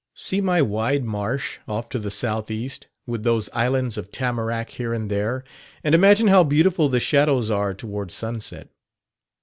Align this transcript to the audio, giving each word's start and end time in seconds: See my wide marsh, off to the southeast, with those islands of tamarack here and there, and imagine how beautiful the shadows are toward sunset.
See 0.15 0.41
my 0.41 0.63
wide 0.63 1.03
marsh, 1.05 1.59
off 1.67 1.87
to 1.89 1.99
the 1.99 2.09
southeast, 2.09 2.87
with 3.05 3.21
those 3.21 3.51
islands 3.53 3.99
of 3.99 4.11
tamarack 4.11 4.71
here 4.71 4.95
and 4.95 5.11
there, 5.11 5.43
and 5.83 5.93
imagine 5.93 6.27
how 6.27 6.43
beautiful 6.43 6.89
the 6.89 6.99
shadows 6.99 7.51
are 7.51 7.75
toward 7.75 8.09
sunset. 8.09 8.69